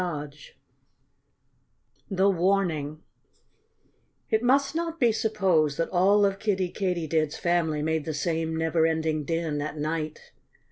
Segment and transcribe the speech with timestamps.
[0.01, 0.31] II
[2.09, 3.03] THE WARNING
[4.31, 9.27] It must not be supposed that all of Kiddie Katydid's family made the same neverending
[9.27, 10.31] din at night.